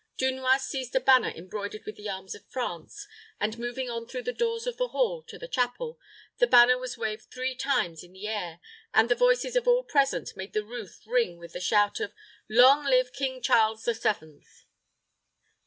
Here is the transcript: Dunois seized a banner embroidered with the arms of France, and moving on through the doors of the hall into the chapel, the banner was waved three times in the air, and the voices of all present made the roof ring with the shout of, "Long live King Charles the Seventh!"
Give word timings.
Dunois 0.17 0.57
seized 0.61 0.95
a 0.95 0.99
banner 0.99 1.29
embroidered 1.29 1.85
with 1.85 1.95
the 1.95 2.09
arms 2.09 2.33
of 2.33 2.43
France, 2.49 3.05
and 3.39 3.59
moving 3.59 3.87
on 3.87 4.07
through 4.07 4.23
the 4.23 4.33
doors 4.33 4.65
of 4.65 4.77
the 4.77 4.87
hall 4.87 5.21
into 5.21 5.37
the 5.37 5.47
chapel, 5.47 5.99
the 6.39 6.47
banner 6.47 6.75
was 6.79 6.97
waved 6.97 7.29
three 7.29 7.53
times 7.53 8.01
in 8.03 8.11
the 8.13 8.27
air, 8.27 8.59
and 8.95 9.09
the 9.09 9.13
voices 9.13 9.55
of 9.55 9.67
all 9.67 9.83
present 9.83 10.35
made 10.35 10.53
the 10.53 10.65
roof 10.65 11.03
ring 11.05 11.37
with 11.37 11.53
the 11.53 11.59
shout 11.61 11.99
of, 11.99 12.15
"Long 12.49 12.83
live 12.83 13.13
King 13.13 13.43
Charles 13.43 13.85
the 13.85 13.93
Seventh!" 13.93 14.63